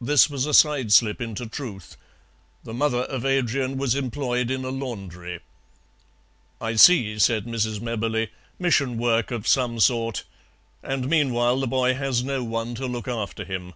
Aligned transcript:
This 0.00 0.30
was 0.30 0.46
a 0.46 0.54
side 0.54 0.92
slip 0.92 1.20
into 1.20 1.44
truth. 1.44 1.96
The 2.62 2.72
mother 2.72 2.98
of 2.98 3.24
Adrian 3.24 3.78
was 3.78 3.96
employed 3.96 4.48
in 4.48 4.64
a 4.64 4.68
laundry. 4.70 5.40
"I 6.60 6.76
see," 6.76 7.18
said 7.18 7.46
Mrs. 7.46 7.80
Mebberley, 7.80 8.30
"mission 8.60 8.96
work 8.96 9.32
of 9.32 9.48
some 9.48 9.80
sort. 9.80 10.22
And 10.84 11.08
meanwhile 11.10 11.58
the 11.58 11.66
boy 11.66 11.94
has 11.94 12.22
no 12.22 12.44
one 12.44 12.76
to 12.76 12.86
look 12.86 13.08
after 13.08 13.44
him. 13.44 13.74